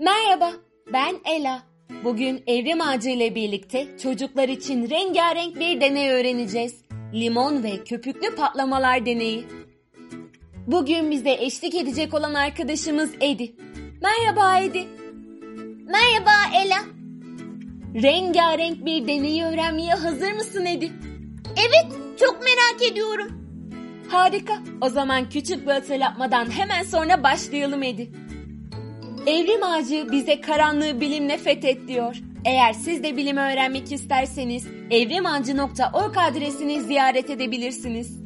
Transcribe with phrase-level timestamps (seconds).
[0.00, 0.52] Merhaba,
[0.92, 1.62] ben Ela.
[2.04, 6.84] Bugün Evrim Ağacı ile birlikte çocuklar için rengarenk bir deney öğreneceğiz.
[7.14, 9.46] Limon ve köpüklü patlamalar deneyi.
[10.66, 13.54] Bugün bize eşlik edecek olan arkadaşımız Edi.
[14.02, 14.86] Merhaba Edi.
[15.86, 16.78] Merhaba Ela.
[18.02, 20.92] Rengarenk bir deneyi öğrenmeye hazır mısın Edi?
[21.56, 23.28] Evet, çok merak ediyorum.
[24.08, 24.58] Harika.
[24.80, 28.10] O zaman küçük bir hatırlatmadan hemen sonra başlayalım Edi.
[29.26, 32.16] Evrim ağacı bize karanlığı bilimle fethet diyor.
[32.44, 38.20] Eğer siz de bilimi öğrenmek isterseniz evrimağacı.org adresini ziyaret edebilirsiniz.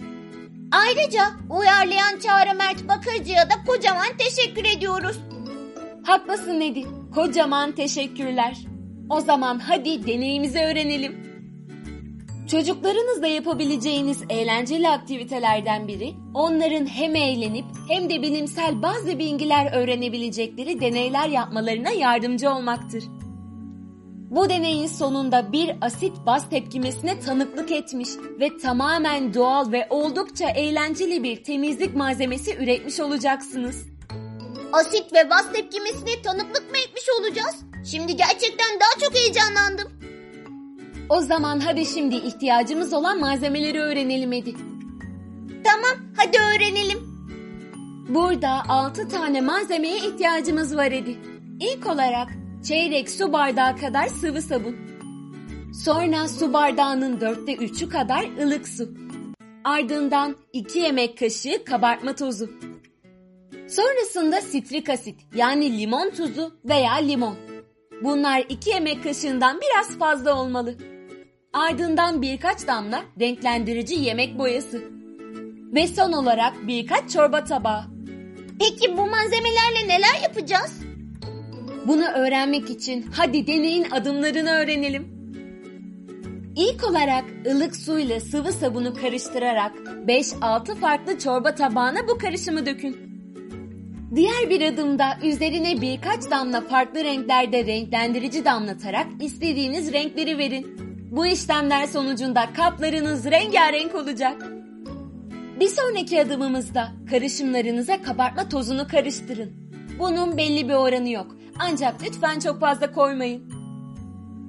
[0.72, 5.16] Ayrıca uyarlayan Çağrı Mert Bakırcı'ya da kocaman teşekkür ediyoruz.
[6.06, 6.84] Haklısın Edi.
[7.14, 8.56] Kocaman teşekkürler.
[9.10, 11.23] O zaman hadi deneyimizi öğrenelim.
[12.50, 21.28] Çocuklarınızla yapabileceğiniz eğlenceli aktivitelerden biri, onların hem eğlenip hem de bilimsel bazı bilgiler öğrenebilecekleri deneyler
[21.28, 23.04] yapmalarına yardımcı olmaktır.
[24.30, 28.08] Bu deneyin sonunda bir asit baz tepkimesine tanıklık etmiş
[28.40, 33.86] ve tamamen doğal ve oldukça eğlenceli bir temizlik malzemesi üretmiş olacaksınız.
[34.72, 37.56] Asit ve baz tepkimesine tanıklık mı etmiş olacağız?
[37.90, 40.03] Şimdi gerçekten daha çok heyecanlandım.
[41.08, 44.54] O zaman hadi şimdi ihtiyacımız olan malzemeleri öğrenelim Edi.
[45.64, 46.98] Tamam, hadi öğrenelim.
[48.08, 51.18] Burada 6 tane malzemeye ihtiyacımız var Edi.
[51.60, 52.28] İlk olarak
[52.64, 54.76] çeyrek su bardağı kadar sıvı sabun.
[55.84, 58.94] Sonra su bardağının dörtte üçü kadar ılık su.
[59.64, 62.50] Ardından 2 yemek kaşığı kabartma tozu.
[63.68, 67.36] Sonrasında sitrik asit yani limon tuzu veya limon.
[68.02, 70.74] Bunlar 2 yemek kaşığından biraz fazla olmalı.
[71.54, 74.82] Ardından birkaç damla renklendirici yemek boyası.
[75.74, 77.84] Ve son olarak birkaç çorba tabağı.
[78.60, 80.80] Peki bu malzemelerle neler yapacağız?
[81.86, 85.14] Bunu öğrenmek için hadi deneyin adımlarını öğrenelim.
[86.56, 89.72] İlk olarak ılık suyla sıvı sabunu karıştırarak
[90.06, 92.96] 5-6 farklı çorba tabağına bu karışımı dökün.
[94.14, 100.83] Diğer bir adımda üzerine birkaç damla farklı renklerde renklendirici damlatarak istediğiniz renkleri verin.
[101.16, 104.42] Bu işlemler sonucunda kaplarınız rengarenk olacak.
[105.60, 109.52] Bir sonraki adımımızda karışımlarınıza kabartma tozunu karıştırın.
[109.98, 111.26] Bunun belli bir oranı yok.
[111.58, 113.52] Ancak lütfen çok fazla koymayın.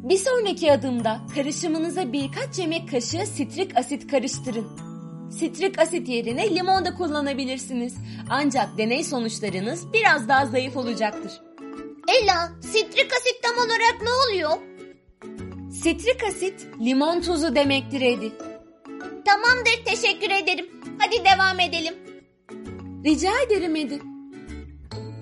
[0.09, 4.67] Bir sonraki adımda karışımınıza birkaç yemek kaşığı sitrik asit karıştırın.
[5.31, 7.95] Sitrik asit yerine limon da kullanabilirsiniz.
[8.29, 11.31] Ancak deney sonuçlarınız biraz daha zayıf olacaktır.
[12.07, 14.74] Ela, sitrik asit tam olarak ne oluyor?
[15.83, 18.31] Sitrik asit limon tuzu demektir Edi.
[19.25, 20.65] Tamamdır, teşekkür ederim.
[20.99, 21.93] Hadi devam edelim.
[23.05, 24.01] Rica ederim Edi.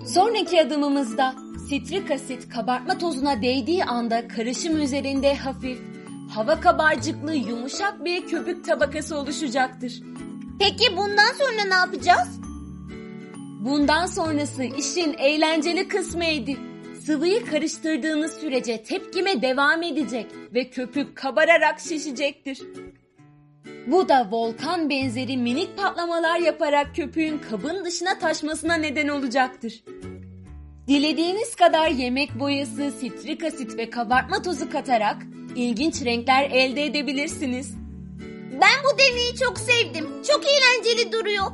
[0.06, 1.34] Sonraki adımımızda
[1.68, 5.78] sitrik asit kabartma tozuna değdiği anda karışım üzerinde hafif,
[6.34, 10.02] hava kabarcıklı yumuşak bir köpük tabakası oluşacaktır.
[10.58, 12.40] Peki bundan sonra ne yapacağız?
[13.60, 16.73] Bundan sonrası işin eğlenceli kısmıydı.
[17.06, 22.62] Sıvıyı karıştırdığınız sürece tepkime devam edecek ve köpük kabararak şişecektir.
[23.86, 29.84] Bu da volkan benzeri minik patlamalar yaparak köpüğün kabın dışına taşmasına neden olacaktır.
[30.88, 35.16] Dilediğiniz kadar yemek boyası, sitrik asit ve kabartma tozu katarak
[35.56, 37.74] ilginç renkler elde edebilirsiniz.
[38.52, 40.08] Ben bu deneyi çok sevdim.
[40.28, 41.46] Çok eğlenceli duruyor.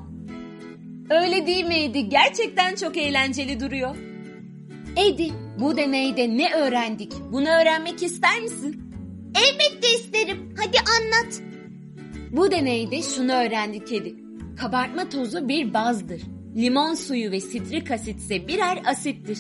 [1.10, 2.08] Öyle değil mi Edi?
[2.08, 4.09] Gerçekten çok eğlenceli duruyor.
[4.96, 7.12] Edi, bu deneyde ne öğrendik?
[7.32, 8.94] Bunu öğrenmek ister misin?
[9.34, 10.54] Elbette isterim.
[10.58, 11.42] Hadi anlat.
[12.30, 14.14] Bu deneyde şunu öğrendik Edi.
[14.56, 16.22] Kabartma tozu bir bazdır.
[16.56, 19.38] Limon suyu ve sitrik asit ise birer asittir.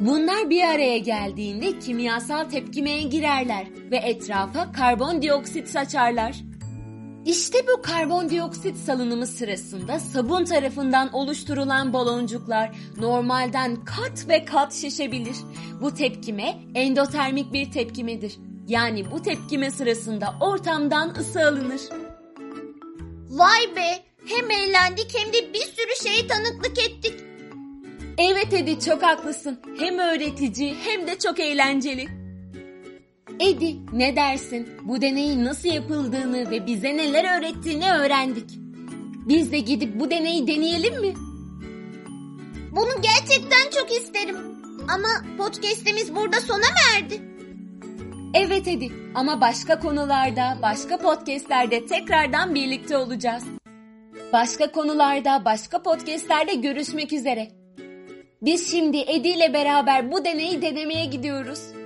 [0.00, 6.36] Bunlar bir araya geldiğinde kimyasal tepkimeye girerler ve etrafa karbondioksit saçarlar.
[7.26, 15.36] İşte bu karbondioksit salınımı sırasında sabun tarafından oluşturulan baloncuklar normalden kat ve kat şişebilir.
[15.80, 18.36] Bu tepkime endotermik bir tepkimedir.
[18.68, 21.80] Yani bu tepkime sırasında ortamdan ısı alınır.
[23.30, 23.98] Vay be!
[24.26, 27.14] Hem eğlendik hem de bir sürü şeye tanıklık ettik.
[28.18, 29.60] Evet Edi çok haklısın.
[29.78, 32.19] Hem öğretici hem de çok eğlenceli.
[33.40, 34.68] Edi ne dersin?
[34.84, 38.50] Bu deneyin nasıl yapıldığını ve bize neler öğrettiğini öğrendik.
[39.28, 41.14] Biz de gidip bu deneyi deneyelim mi?
[42.72, 44.36] Bunu gerçekten çok isterim.
[44.88, 45.08] Ama
[45.38, 47.22] podcast'imiz burada sona mı erdi?
[48.34, 53.44] Evet Edi ama başka konularda, başka podcastlerde tekrardan birlikte olacağız.
[54.32, 57.48] Başka konularda, başka podcastlerde görüşmek üzere.
[58.42, 61.79] Biz şimdi Edi ile beraber bu deneyi denemeye gidiyoruz.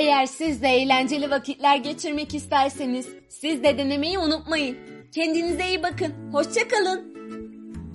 [0.00, 4.78] Eğer siz de eğlenceli vakitler geçirmek isterseniz siz de denemeyi unutmayın.
[5.14, 6.14] Kendinize iyi bakın.
[6.32, 7.14] Hoşçakalın.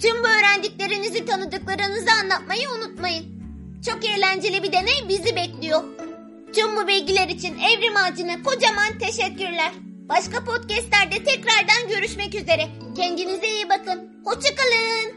[0.01, 3.25] Tüm bu öğrendiklerinizi tanıdıklarınızı anlatmayı unutmayın.
[3.85, 5.83] Çok eğlenceli bir deney bizi bekliyor.
[6.53, 9.71] Tüm bu bilgiler için Evrim Ağacı'na kocaman teşekkürler.
[10.09, 12.67] Başka podcastlerde tekrardan görüşmek üzere.
[12.95, 14.21] Kendinize iyi bakın.
[14.25, 15.14] Hoşçakalın.